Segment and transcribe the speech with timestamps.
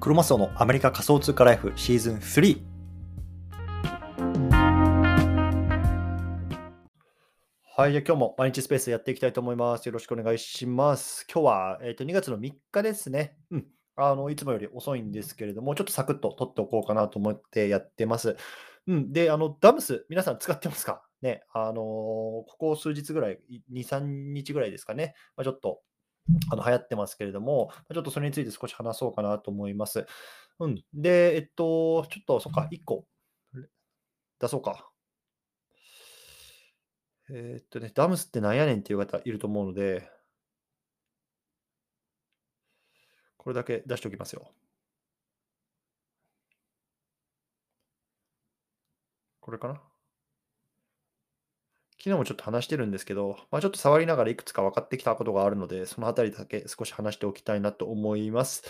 [0.00, 2.62] クロマスオのアメリカ仮想通貨ライフシーズン3。
[7.76, 9.86] はい、じゃ今日も毎日スペースやっていきたいと思います。
[9.86, 11.26] よろしくお願いします。
[11.28, 13.36] 今日は、えー、と2月の3日ですね。
[13.50, 13.66] うん。
[13.96, 18.36] あの、いつもより遅いんですけれども、ちょっとサクッと取っておこうかなと思ってやってます。
[18.86, 19.12] うん。
[19.12, 21.02] で、あの、ダムス、皆さん使ってますか？
[21.22, 21.42] ね。
[21.52, 24.00] あのーここ数日ぐらい、い2、3
[24.32, 25.14] 日ぐらいですかね。
[25.36, 25.80] まあ、ちょっと、
[26.52, 30.06] あの流行ってますけれども、まあちょっとそれについて少し話そうかなと思います。
[30.60, 30.82] うん。
[30.94, 33.06] で、えっと、ちょっと、そっか、1個
[34.40, 34.90] 出そうか。
[37.30, 40.10] えーっとね、ダムスってなんやねんっていう方いると思うので、
[43.38, 44.52] これだけ出しておきますよ。
[49.40, 49.87] これかな？
[51.98, 58.62] 昨日もちょっと話してるんですけど、まあ、ちょっと触りながらいくつか分かってきたことがあるので、そのあたりだけ少し話しておきたいなと思います。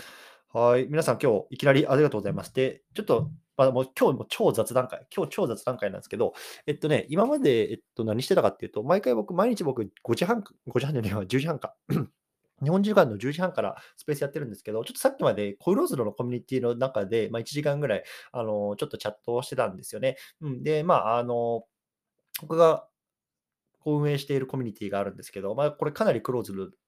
[0.51, 0.87] はい。
[0.87, 2.55] 皆さん今日いきなりありがとうございます。
[2.55, 6.33] で、ちょっと、まあ、もう今日も超雑談会、今日超雑談会なんですけど、
[6.67, 11.75] えっとね、今まで、えっと、何してたかっていうと、毎回僕、毎日僕5時半、5時半じゃないわ、10時半か。
[12.63, 20.17] 日本時間の10時半からスペースやってるんですけど、ちょっとさっきまでコイローズロのコミュニティの中で、まあ、1時間ぐらい、あの、ちょっとチャットをしてたんですよね。
[20.41, 21.65] うん、で、まあ、あの、
[22.41, 22.88] 僕が
[23.81, 26.79] こう運営しているコミュニティがあるんですけど、まあ、これかなりクローズル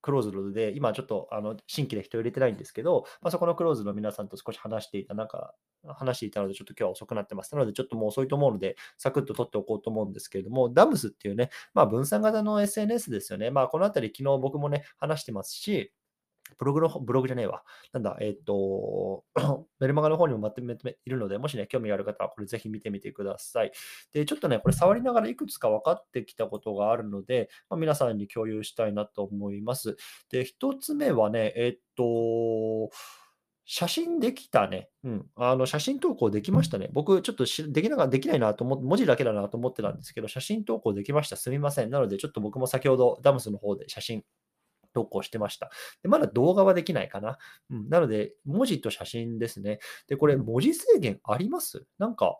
[0.00, 5.54] クローズドで、今ちょっとあの新規で人を入れてないんですけど、まあ、そこのクローズの皆さんと少し話していた、なんか
[5.86, 7.54] 話していたので、ちょっと今日は遅くなってます。
[7.54, 13.50] なので、ちょっともう遅いと思うので、サクッと取っておこうと思うんですけれども、ダムスっていうね、まあ、分散型の SNS ですよね。
[13.50, 15.92] まあ、このあたり、昨日僕もね、話してますし、
[16.58, 17.62] ブログの、ブログじゃねえわ。
[17.92, 19.24] なんだ、えっ、と、
[19.80, 23.72] メルマガの方にもまとめているので、もしね、興味がある方はこれぜひ見てみてください。
[24.12, 29.96] で、ちょっとね、これ触りながらいくつか分かってきたことがあるので、まあ、皆さんに共有したいなと思います。
[30.30, 32.90] で、一つ目はね、えっ、と、
[33.70, 34.88] 写真できたね。
[35.04, 35.26] うん。
[35.36, 36.88] あの、写真投稿できましたね。
[36.90, 41.36] 僕、ちょっとしできなができないなと思って、文字だけだなと思ってたんですけど、写真投稿できました。
[41.36, 41.90] すみません。
[41.90, 44.24] なので、ちょっと僕も先ほどダムスの方で写真
[44.98, 45.70] 投稿してました。
[46.02, 47.38] でまだ動画はできないかな。
[47.70, 49.78] うん、なので、文字と写真ですね。
[50.08, 51.86] で、これ、文字制限あります？
[51.98, 52.38] なんか、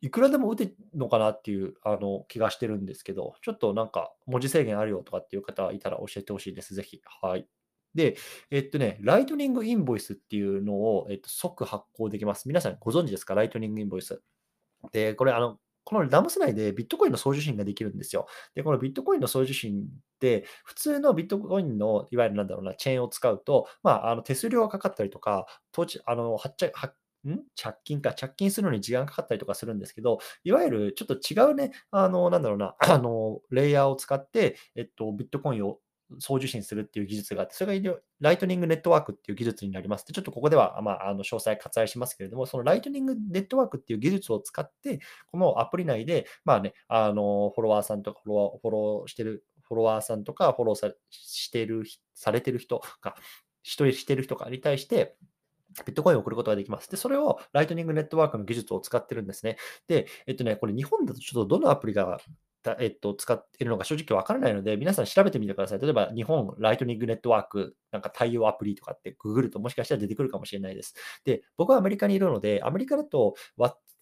[0.00, 6.74] いくらでも打てるのかなっていうあの気がしてるんですけど、ちょっとなんか文字制限あるよとかっていう方いたら教えてほしいです。
[6.74, 7.00] ぜひ。
[7.22, 7.46] はい。
[7.94, 8.16] で、
[8.50, 12.48] えっとね、ライトニングインボイスっていうのを、えっと、即発行できます。
[12.48, 13.34] 皆さんご存知ですか？
[13.34, 14.22] ライトニングインボイス。
[14.92, 18.26] で、これ、あの、このダムス内でビットコインの送受信ができるんですよ。
[18.54, 19.84] で、このビットコインの送受信っ
[20.20, 26.94] て、普通のビットコインの、いわゆるなんだろうな、チェーンを使うと、まあ、あの手数料がかかったりとか、当時、あの、発着、発
[27.26, 27.40] ん？
[27.54, 35.78] 着金か、着金するのに時間かかったりとかするんですけど、いわゆるちょっと違うね、あの、なんだろうな、あの、レイヤーを使って、えっと、ビットコインを
[36.18, 40.06] 送受信するっていう技術があって、それがライトニングネットワークっていう技術になります。
[40.06, 53.16] で、ちょっとここでは、まあ、あの詳細割愛しますけれども、そのライトニングネットワークっていう技術を使って、このアプリ内で、まあね、あの、フォロワーさんとかフォロワー、フォローしてる、フォロワーさんとか、フォローさしてる、されてる人か、
[53.62, 55.16] 一人してる人かに対して、
[55.84, 56.88] ビットコインを送ることができます。
[56.88, 59.56] で、それをライトニングネットワークの技術を使ってるんですね。
[59.88, 62.20] で、えっとね、これ日本だとちょっとどのアプリが
[62.64, 65.78] たえっと、使っているのか正直わからないので、皆さん調べてみてください。
[65.80, 70.94] 例えば、日本ライトニングネットワークなんか対応アプリとかってググるともしかしたら出てくるかもしれないです。
[71.24, 73.34] で、僕はアメリカにいるので、アメリカだと、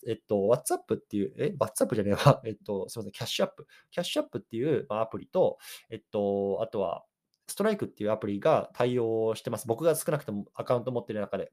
[0.06, 2.40] えっと、WhatsApp っていう、え、WhatsApp じゃねえわ。
[2.46, 3.66] えっと、すみません、キャッシュアップ。
[3.90, 5.58] キャッシュアップっていうアプリと、
[5.90, 7.04] えっと、あとは、
[7.48, 9.66] ストライクっていうアプリが対応してます。
[9.66, 11.52] 僕が少なくともアカウント持ってる中で。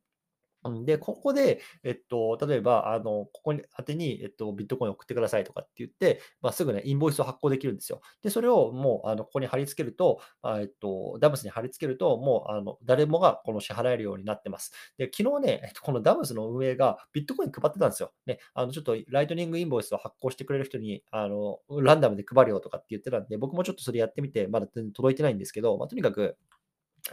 [0.65, 8.01] うんで、ここで、えっと、例えば、あの、ここに宛てに、えっと、ビットコイン送ってくださいとかって言って、まあ、すぐね、インボイスを発行できるんですよ。
[8.21, 14.73] で、それをもう、あの、ここに貼り付けると、あえっと、ダムスに貼り付けると、もう、あの、誰もがこの支払えるようになってます。
[14.97, 18.11] で、昨日ね、えっと、このダムスの運営がビットコイン配ってたんですよ。
[18.25, 26.58] ね、あの、ちょっとライトニングインボイスを発行してくれる人に、あの、ランダムで配るよとかって言ってたんで、僕もちょっとそれやってみて、まだ全然届いてないんですけど、まあ、とにかく、えっと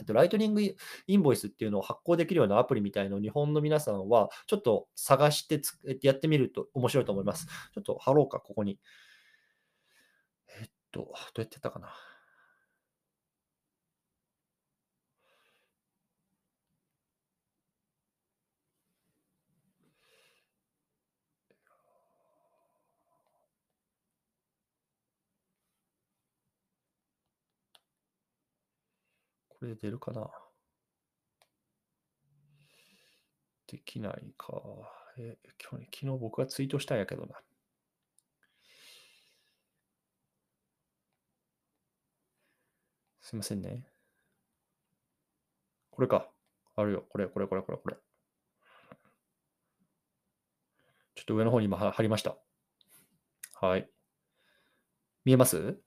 [0.09, 0.75] ライトニングイ
[1.09, 7.47] ンボイスっていうのを発行できるようなアプリみたいのを日本の皆さんはちょっと探してつやってみると面白いと思います。
[7.75, 8.79] ちょっと貼ろうか、ここに。
[10.61, 11.95] えっと、どうやってやったかな。
[29.59, 30.29] これで出るかな
[33.67, 34.63] できないか。
[35.19, 35.39] え、
[35.71, 37.35] 今日昨日僕がツイートしたんやけどな。
[43.23, 43.89] すいませんね。
[45.91, 46.29] これか。
[46.77, 47.07] あるよ。
[47.09, 47.97] これ、これ、これ、これ、これ。
[51.15, 52.37] ちょっと上の方に今貼りました。
[53.55, 53.91] はい。
[55.25, 55.81] 見えます？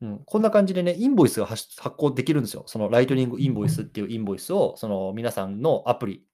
[0.00, 2.62] うん、こんな感じでね、インボイスが発行できるんですよ。
[2.66, 6.24] そのライトニングインボイスっていうインボイスを、その皆さんのアプリ、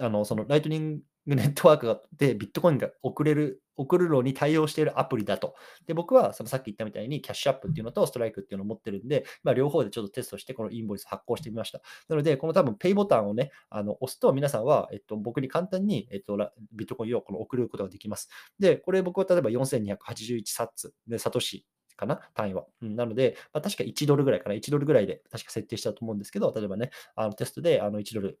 [0.00, 5.54] あのそのライトニングネットワークでビットコインが送れる、送るのに対応しているアプリだと。
[5.86, 11.80] で、僕はそのさっき言ったみたいにキャッシュアップっていうのとストライクっていうのを持ってるんで、まあ、両方でちょっとテストしてこのインボイス発行してみました。
[12.08, 16.36] なので、この多分ペイボタンをね、あの押すと皆さんは、えっと、僕に簡単に、えっと、
[16.72, 18.28] ビットコインをこの送ることができます。
[18.58, 21.66] で、これ僕は例えば4281サッツで、サトシ
[21.98, 22.64] かな単位は。
[22.80, 24.54] うん、なので、まあ、確か1ドルぐらいかな。
[24.54, 28.38] 1ドルぐらいで確か設定したと思うんですけど、例えばね、あのテストであの1ドル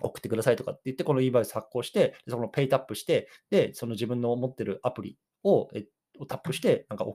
[0.00, 5.86] 送ってくださいとかって言って、この e バイス発行して、そのペイタップして、で、その自分の持ってるアプリを、え
[6.18, 7.06] をタップして、なんか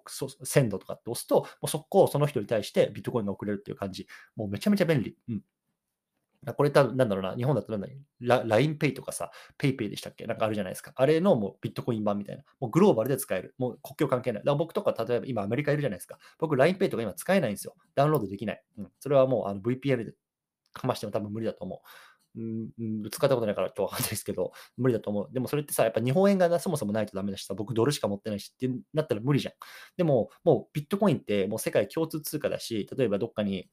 [0.44, 4.08] センドとかって押すと、もう速攻その人に対してビットコインが送れるっていう感じ。
[4.36, 5.16] もうめちゃめちゃ便利。
[5.30, 5.42] うん。
[6.56, 7.88] これ多分、なんだろうな、日本だとなんだ
[8.22, 10.26] ラ LINEPay とかさ、PayPay でしたっけ？
[10.26, 10.94] なんかあるじゃないですか。
[10.96, 12.44] あれのもうビットコイン版みたいな。
[12.60, 13.56] もうグローバルで使える。
[13.58, 14.42] もう国境関係ない。
[14.42, 16.18] だから僕とか、例えば今アメリカいるじゃないですか。
[16.38, 17.76] 僕 LINEPay とか今使えないんですよ。
[17.96, 18.64] ダウンロードできない。
[18.78, 20.14] うん、それはもうあの VPN で
[20.72, 21.80] かましても多分無理だと思う。
[22.38, 25.30] うん、使ったことないからとわかんないですけど、無理だと思う。
[25.34, 29.56] でもそれってさ、やっぱ日本円がそもそもないとダメだしさ、僕ドルしか持ってないしってなったら無理じゃん。
[29.98, 33.68] でも、もうビットコインってもう世界共通通貨だし、例えばどっかに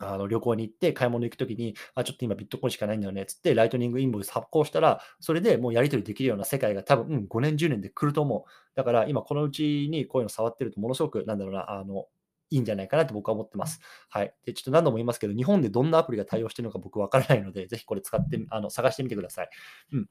[0.00, 8.50] あの旅行に行って買い物行くときに、あ、ちょっと今ビットコインしかないんだよねっつって、ライトニングインボイス発行したら、それでもうやり取りできるような世界が多分、うん、5年、10年で来ると思う。
[8.74, 12.06] だから今このうちにこういうの触ってるとものすごく、なんだろうな、あの、
[12.50, 13.80] いいんじゃないかなと僕は思ってます。
[14.08, 14.34] はい。
[14.44, 19.48] で、ちょっと何度も言いますけど、日本でどんなアプリが対応してるのか僕わからないので、ぜひこれ使って、あの、探してみてください。
[19.92, 20.08] うん。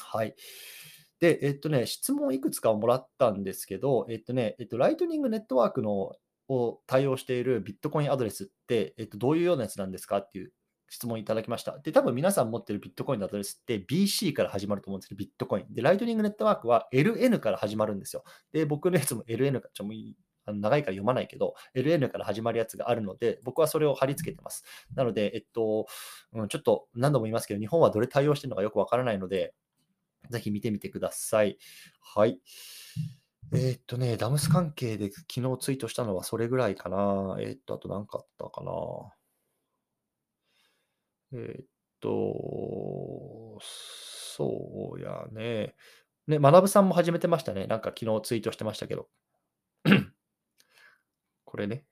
[0.00, 0.34] はい。
[1.20, 6.14] で、えっとね、質問いくつかもらったんですけど、えっとね、えっと、ライトニングネットワークの
[6.52, 10.52] を対応しているビットコインアドレスって、えっと、どういうようなやつなんですかっていう
[10.88, 11.78] 質問いただきました。
[11.78, 15.74] で、多分皆さん持ってるビットコインのアドレスって BC から始まると思うんですけど、ビットコイン。
[15.74, 18.24] で、ライトニングネットワークは LN から始まるんですよ。
[18.52, 19.92] で、僕のやつも LN か、ちょも
[20.44, 24.64] あの長いから読まないけど、LN から始まるやつがあるので、僕はそれを貼り付けてます。
[24.94, 25.86] なので、えっと、
[26.32, 29.54] うん、ちょっと何度も言いますけど、日本はどれ対応してるのかよくわからないので、
[30.30, 31.58] ぜひ見てみてください。
[32.00, 32.40] はい。
[33.54, 37.36] えーっとね、ダムス関係で昨日ツイートしたのはそれぐらいかな。
[37.40, 38.72] えーっと、あと何かあったかな。
[41.32, 41.66] えーっ
[42.00, 45.74] と、そうやね。
[46.26, 47.66] ね、学さんも始めてましたね。
[47.66, 49.08] なんか昨日ツイートしてましたけど。
[51.44, 51.86] これね。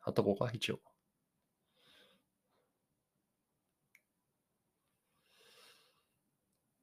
[0.00, 0.80] 貼っとこうか、一応。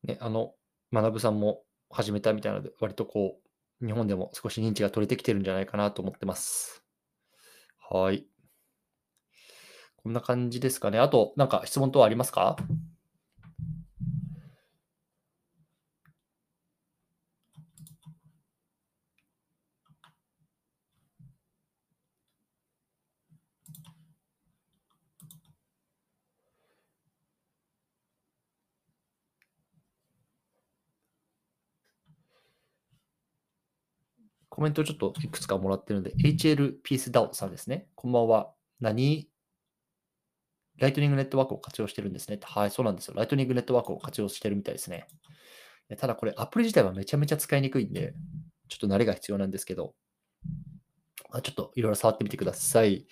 [0.04, 0.54] ね、あの、
[0.94, 3.45] 学さんも始めたみたいなので、割とこう、
[3.82, 6.84] 日本でも少し認知が取れてきてるんじゃないかなと思ってます。
[7.90, 8.28] はい。
[9.98, 11.00] こんな感じですかね。
[11.00, 12.56] あと、なんか質問等ありますか？
[34.56, 37.90] コメントをちょっといくつかもらってるので、HL ピースダオさんですね。
[37.94, 38.54] こんばんは。
[38.80, 39.28] 何？
[40.78, 42.40] ライトニングネットワークを活用してるんですね。
[42.42, 43.16] はい、そうなんですよ。
[43.18, 45.08] ライトニングネットワークを活用してるみたいですね。
[45.98, 48.14] ただこれアプリ自体はめちゃめちゃ使いにくいんで、
[48.70, 49.94] ちょっと慣れが必要なんですけど、
[51.32, 53.08] あちょっといろいろ触ってみてください。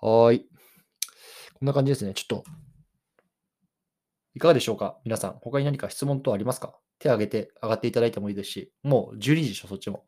[0.00, 0.40] はい。
[0.40, 2.14] こんな感じですね。
[2.14, 2.44] ちょっと、
[4.34, 4.98] いかがでしょうか？
[5.04, 6.74] 皆さん、他に何か質問等ありますか？
[6.98, 10.04] 手を挙げて、上がっていただいてもいいですし、もう12時でしょ、そっちも。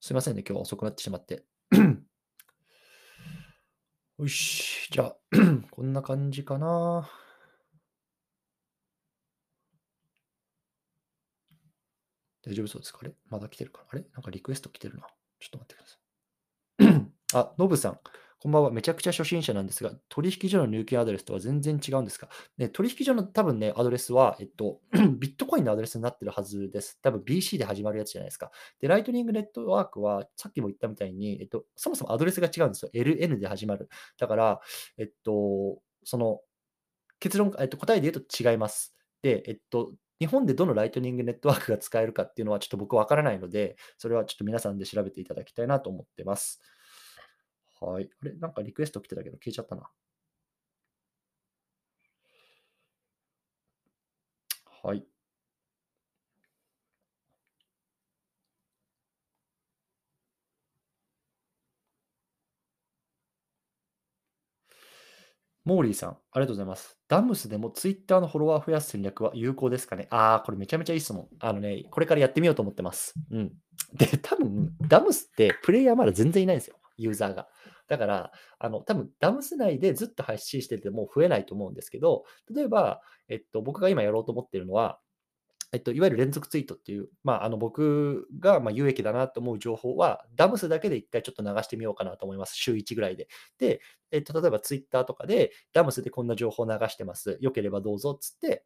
[0.00, 1.44] すいませんね、今日は遅くなってしまって。
[4.18, 5.16] よし、じゃあ、
[5.70, 7.08] こんな感じかな。
[12.42, 13.00] 大丈夫そうですか？
[13.02, 13.14] あれ？
[13.28, 13.84] まだ来てるか？
[13.90, 14.04] あれ？
[14.12, 15.06] なんかリクエスト来てるな。
[15.40, 15.96] ちょっと待ってくださ
[17.00, 17.10] い。
[17.34, 18.00] あ、ノブさん。
[18.40, 18.70] こんばんは。
[18.70, 24.78] めちゃくちゃ初心者なんですが、取引所の入金アドレスとは全然違うんですか、ね、取引所の多分ね、アドレスは、えっと、
[25.18, 27.00] ビットコインのアドレスになってるはずです。
[27.02, 28.52] 多分 BC で始まるやつじゃないですか。
[28.80, 32.90] で、ライトニングネットワークは、さっきも言ったみたいに、えっと、そもそもアドレスが違うんですよ。
[32.94, 33.88] LN で始まる。
[34.18, 34.60] だから、
[34.98, 36.40] えっと、その、
[37.18, 38.94] 結論、えっと、答えで言うと違います。
[39.20, 46.60] で、えっと、日本でどのライトニングネットワークが使えるかっていうのはちょっと僕わからないので、それはちょっと皆さんで調べていただきたいなと思ってます。
[47.80, 48.08] はい。
[48.22, 48.32] あれ？
[48.34, 49.88] なんかリクエスト来てたけど消えちゃったな。
[54.82, 55.04] はい。
[65.64, 66.96] モーリーさん、ありがとうございます。
[67.08, 70.06] ダムスでもツイッターのフォロワー増やす戦略は有効ですかね？
[70.10, 71.28] ああ、これめちゃめちゃいい質問。
[71.40, 73.12] あのね、これからやってみようと思ってます。
[73.30, 73.52] うん。
[73.92, 76.76] で、多分、ダムスってプレイヤーまだ全然いないんですよ。
[76.98, 77.48] ユーザーが。
[77.86, 82.24] だから、あの、多分ダムス内でずっと発信してても増えないと思うんですけど、
[82.54, 84.98] 例えば、えっと、僕が今やろうと思ってるのは、
[85.72, 92.56] えっと、いわゆる連続ツイートっていう、まあ、あの僕がま有益だなと思う情報は、ダムスだけで一回ちょっと流してみようかなと思います。
[92.56, 93.28] 週1ぐらいで。
[93.58, 97.36] で、えっと、例えばツイッターとかで、ダムスでこんな情報流してます。
[97.40, 98.64] よければどうぞっつって、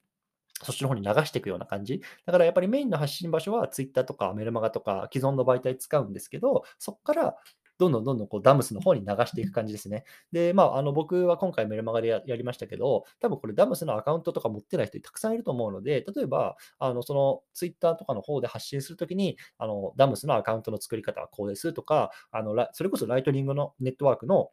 [0.62, 2.02] そっちの方に流していくような感じ。
[2.24, 7.36] だからやっぱりメインの発信場所は Twitter とかメルマガとか既存の媒体使うんですけど、そこから
[7.82, 10.04] どんどんどんどんこうダムスの方に流していく感じですね。
[10.30, 24.50] で、まあ、あの僕は今回メルマガでやりましたけど、多分これダムスのアカウントとか持ってない人たくさんいると思うので、例えば、あのそのツイッターとかの方で発信するときに、あのダムスのアカウントの作り方はこうですとか、あのそれこそライトニングのネットワークの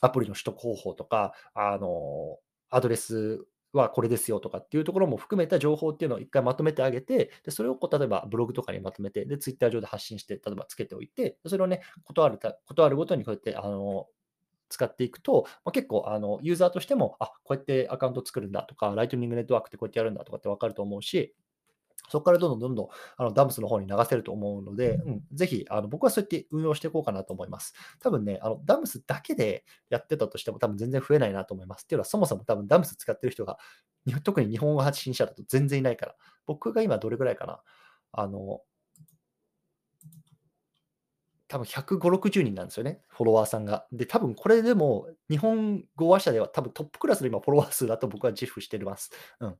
[0.00, 2.38] アプリの取得方法とか、あの
[2.70, 14.06] アドレスはこれですよとかっていうところも含めた情報っていうのを一回まとめてあげて、でそれをこう例えばブログとかにまとめて、で、ツイッター上で発信して、例えばつけておいて、それをね、断るた断るごとにこうやって、あの、
[14.68, 21.34] 使っていくと、まあ、結構あのユーザーとしても、あこうやってアカウント作るんだとか、ライトニングネットワークってこうやってやるんだとかって分かると思うし、
[22.08, 27.74] そこからどんどんどんどんあのダムスの方に流せると思うので、うん、ぜひあの僕はそうやって運用していこうかなと思います。
[28.00, 31.82] 多分ね、あのダムスだけでやってたとしても多分全然増えないなと思います。
[31.82, 33.58] っていうのはそもそも多分ダムス使ってる人が、
[34.22, 36.14] 特に日本語発信者だと全然いないから。
[36.46, 37.60] 僕が今どれぐらいかな。
[38.12, 38.62] あの、
[41.48, 43.86] 多分150、60人なんですよね、フォロワーさんが。
[43.90, 49.10] で、多分これでも日本語話者では多分トップクラスの今フォロワー数だと僕は自負してます。
[49.40, 49.56] うん。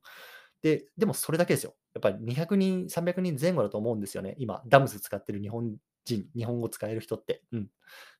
[0.61, 1.75] で、でもそれだけですよ。
[1.93, 4.35] やっぱり200人、300人前後だと思うんですよね。
[4.37, 5.75] 今、ダムス使ってる日本
[6.05, 7.43] 人、日本語使える人って。
[7.51, 7.67] うん。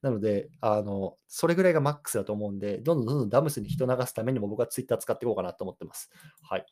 [0.02, 6.10] なので、あの、それぐらいがマックスだと思うんで、どんどんどんどんダムスに人流すためにも僕はツイッター使っていこうかなと思ってます。
[6.42, 6.66] はい。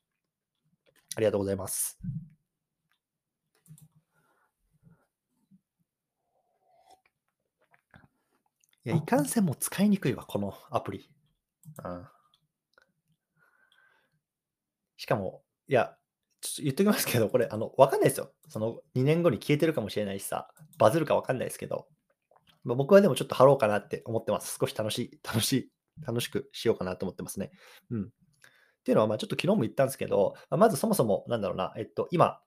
[1.16, 2.00] ありがとうございます。
[8.86, 11.10] いや、いかんせんも使いにくいわ、このアプリ。
[11.84, 12.08] うん。
[14.98, 15.96] しかも、いや、
[16.42, 18.32] ちょっと言っときますけど、これ、あの、わかんないですよ。
[18.48, 20.48] その2年後に消えてるかもしれないしさ、
[20.78, 21.88] バズるかわかんないですけど、
[22.64, 24.58] まあ、僕はでもちょっと貼ろうかなって思ってます。
[24.60, 25.72] 少し楽しい、 楽しい、
[26.06, 27.52] 楽しくしようかなと思ってますね。
[27.90, 28.04] うん。
[28.04, 28.08] っ
[28.84, 32.42] ていうのは、まあちょっと昨日も言ったんですけど、ま、ずそもそも、なんだろうな、えっと、今、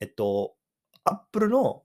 [0.00, 0.54] えっと、
[1.04, 1.82] Apple の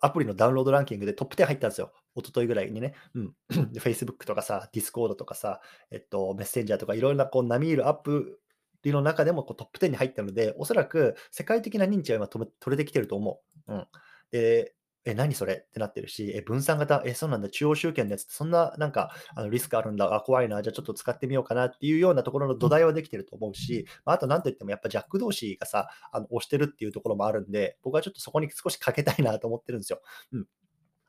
[0.00, 1.92] アプリのダウンロードランキングでトップ10入ったんですよ。
[2.14, 2.94] 一昨日ぐらいにね。
[3.14, 3.34] うん。
[3.72, 8.40] で、Facebook とかさ、Discord とかさ、えっと、メッセンジャーとかいろんなこう並みいるアップ
[8.84, 13.72] リの中でもこうトップ10に入ったので、おそらく世界的な認知は今取れてきてると思う。
[13.74, 13.86] うん。
[14.30, 14.74] で、
[15.06, 15.54] え、何それ？
[15.66, 30.00] ってなってるし、え、分散型、え、そうなんだ、中央集権のやつってそんななんかあのリスクあるんだ、あ、怖いな、じゃあちょっと使ってみようかなっていうようなところの土台はできてると思うし、まあ、あと何といってもやっぱジャック同士がさ、あの押してるっていうところもあるんで、僕はちょっとそこに少しかけたいなと思ってるんですよ。
[30.32, 30.46] うん。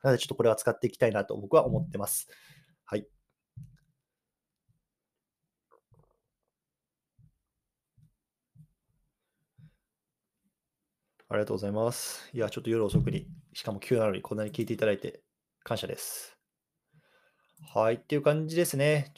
[0.02, 2.28] なのでちょっとこれは使っていきたいなと僕は思ってます。
[2.28, 2.55] はい。
[11.28, 12.30] ありがとうございます。
[12.32, 15.22] いや、ちょっと夜遅くに、しかも急なのにこんなに聞いていただいて
[15.64, 16.38] 感謝です。
[17.74, 19.12] はい、っていう感じですね。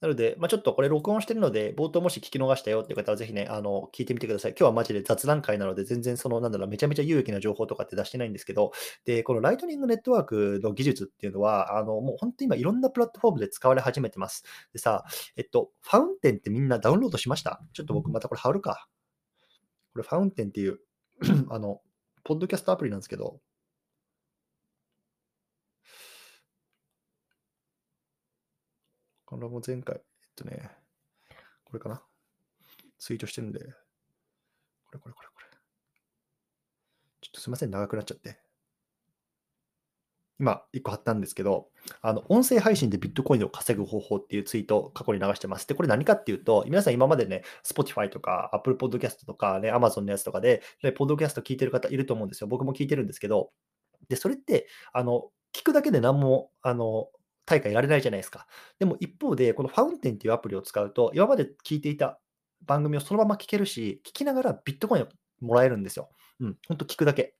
[0.00, 4.50] なので、まあ、ちょっとこれ録音してるので、冒頭もし聞き逃したよっていう方はぜひね、あの、聞いてみてください。
[4.50, 8.72] 今日はマジで雑談会なので、全然その、なんだろう、めちゃめちゃ有益な情報とかって出してないんですけど、
[9.04, 14.44] で、このライトニングネットワークの技術っていうのは、あの、もう本当に今いろんなプラットフォームで使われ始めてます。
[14.72, 15.04] でさ、
[15.36, 17.62] えっと、ファウンテンってみんなダウンロードしました？
[17.72, 18.88] ちょっと僕またこれ貼るか。
[19.94, 20.80] これファウンテンっていう
[21.50, 21.80] あの、
[22.24, 23.40] ポッドキャストアプリなんですけど、
[29.24, 30.02] これも前回、えっ
[30.34, 30.68] とね、
[31.64, 32.02] これかな
[32.98, 33.66] ツイートしてるんで、こ
[34.92, 35.46] れこれこれこれ。
[37.20, 38.43] ちょっとすいません、長くなっちゃって。
[40.40, 41.68] 今、1個貼ったんですけど、
[42.02, 45.66] あの音声配信でビットコインを稼ぐ方法っていうツイートを過去に流してます。
[45.66, 52.48] で、これ何かっていうと、皆さん今までね、Spotify とか Apple Podcast とかね、Amazon のやつとかで、ね、ポッドキャスト聞いてる方いると思うんですよ。
[52.48, 53.50] 僕も聞いてるんですけど、
[54.08, 57.08] で、それって、あの、聞くだけで何も、あの、
[57.46, 58.46] 対価得られないじゃないですか。
[58.78, 62.18] でも一方で、このファウンテンっていうアプリを使うと、今まで聞いていた
[62.66, 65.06] 番組をそのまま聞けるし、聞きながらビットコインを
[65.40, 66.08] もらえるんですよ。
[66.40, 67.34] うん、ほんと聞くだけ。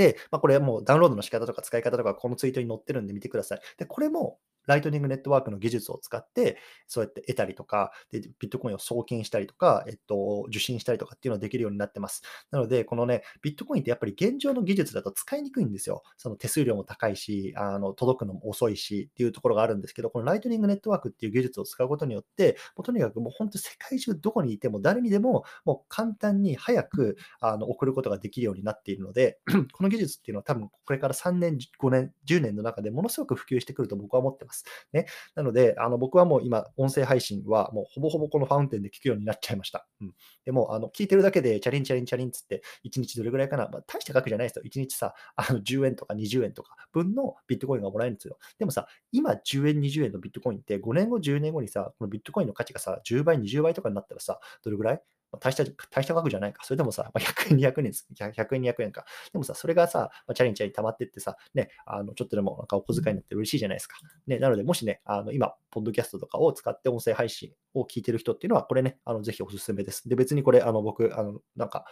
[0.00, 3.60] で、まあ、これはもうダウンロードの仕方とか使い方とか、このツイートに載ってるんで見てください。
[3.78, 4.38] で、これも
[4.70, 12.22] ライトニングネットワークの技術を使って、そうやって得たりとか、でビットコインを送金したりとか、えっと、受信したりとかっていうのができるようになってます。
[12.52, 16.02] なので、このね、ビットコインってやっぱり現状の技術だと使いにくいんですよ。
[16.16, 29.40] その手数料も高いし、あの届くのも遅いしっていうところがあるんですけど、このライトニングネットワークっていう技術を使うことによって、もうとにかくもう本当世界中どこにいても誰にでももう簡単に早くあの送ることができるようになっているので、
[29.72, 34.59] この技術っていうのは多分これから3年、5年、10年の中でものすごく普及してくると僕は思ってます。
[34.92, 39.86] ね、なので、あの僕はもう今、音声配信はもうほぼほぼこのファウンテンで聞くようになっちゃいました。
[40.00, 40.12] うん、
[40.44, 44.62] でも、あの聞いてるだけでチャリンチャリンチャリンつって、1日どれぐらいかな、まあ、大した額じゃないですよ。
[44.64, 48.38] 1日さ、あの10円とか20円とか分のビットコインがもらえるんですよ。
[48.58, 55.02] でもさ、今10円、20円のビットコインって5年後、10年後にさ、このビットコインの価値がさ、10倍、20倍とかになったらさ、どれぐらい？
[55.38, 56.64] 大した、 大した額じゃないか。
[56.64, 58.06] それでもさ、ま100円、200円です。
[58.14, 59.04] 100円、200円か。
[59.32, 63.96] でもさ、それがさ、まチャリンチャリン溜まってってさ、ね、あの、ちょっとでもなんかお小遣いになって嬉しいじゃないですか。
[64.26, 70.08] ね、なので、もしね、あの、今、ポッドキャストとかを使って音声配信を聞いてる人っていうのは、これね、あの、ぜひおすすめです。
[70.08, 71.84] で、別にこれ、あの、僕、あの、なんか、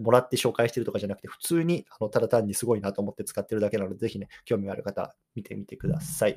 [0.00, 6.36] もらって紹介してるとかじゃなくて、普通に、あの、ただ単にすごいなと思って使ってるだけなので、ぜひね、興味がある方、見てみてください。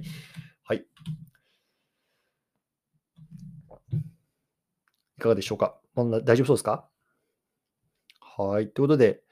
[0.64, 0.86] はい。
[5.18, 5.80] いかがでしょうか？
[6.06, 6.88] 大丈夫そうですか？
[8.20, 8.70] はい。
[8.70, 9.24] ということで、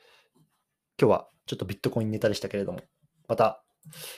[1.00, 2.79] 今日はちょっとビットコインネタでしたけれども、
[3.27, 3.63] また、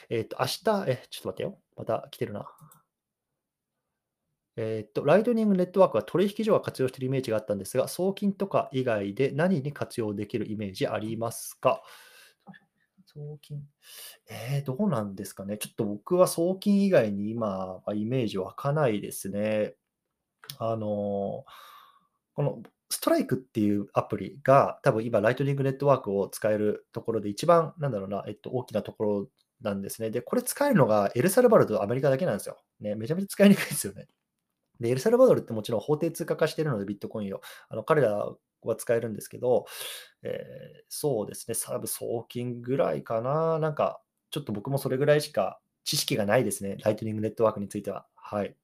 [0.08, 1.58] えっ、ー、と、明日、え、ちょっと待ってよ。
[1.76, 2.46] また来てるな。
[4.56, 11.82] えっ、ー、と、ライトニングネットワークは取引所が活用しているイメージがあったんですが、送金とか以外で何に活用できるイメージありますか？
[13.04, 13.62] 送金。
[14.28, 15.58] えー、どうなんですかね。
[15.58, 19.74] ちょっと僕は送金以外に今はイメージ湧かないですね。
[20.58, 21.44] あの、
[22.38, 29.28] このストライクっていうアプリが、多分今、ライトニングネットワークを使えるところで一番、なんだろうな、えっと、大きなところ
[29.60, 30.10] なんですね。
[30.10, 32.56] で、これ使えるのがエルサルバドルとアメリカだけなんですよ。
[32.78, 34.06] ね、めちゃめちゃ使いにくいですよね。
[34.78, 37.40] で、エルサルバドルってもちろん法定通貨化してるので、ビットコインを。
[37.70, 39.66] あの彼らは使えるんですけど、
[40.22, 43.58] えー、そうですね、サブ送金ぐらいかな。
[43.58, 46.76] なんか、ちょっと僕もそれぐらいしか知識がないですね。
[46.84, 48.06] ライトニングネットワークについては。
[48.14, 48.54] はい。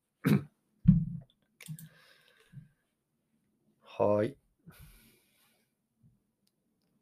[3.96, 4.36] はい。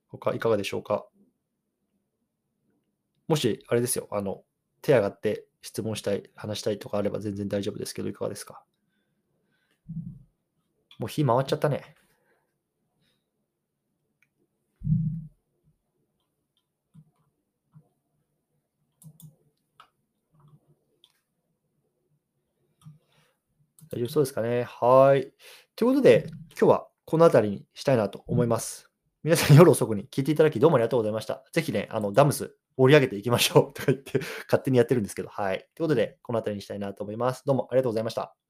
[0.08, 1.06] 他いかがでしょうか？
[3.28, 4.44] もし、あれですよ、あの、
[4.82, 8.62] 手挙がって質問したい、話したいとかあれば全然大丈夫ですけど、いかがですか？
[10.98, 11.94] もう火回っちゃったね。
[23.90, 24.64] 大丈夫そうですかね？
[24.64, 25.32] はい。
[25.74, 28.90] ということで、今日はこの辺りにしたいなと思います。
[29.24, 31.42] 皆さん夜遅くに聞いていただきどうもありがとうございました。
[31.52, 35.66] ぜひね、あの、ダムス盛り上げていきましょうとか言って勝手にやってるんですけど、はい。
[35.74, 37.42] ということで、この辺りにしたいなと思います。
[37.46, 38.41] どうもありがとうございました。